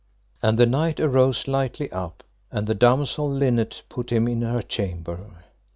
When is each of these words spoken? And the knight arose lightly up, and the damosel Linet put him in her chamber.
And 0.41 0.57
the 0.57 0.65
knight 0.65 0.99
arose 0.99 1.47
lightly 1.47 1.91
up, 1.91 2.23
and 2.51 2.65
the 2.65 2.73
damosel 2.73 3.29
Linet 3.29 3.83
put 3.87 4.09
him 4.11 4.27
in 4.27 4.41
her 4.41 4.63
chamber. 4.63 5.19